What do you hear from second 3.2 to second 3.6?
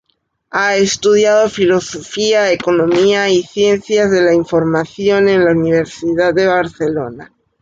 y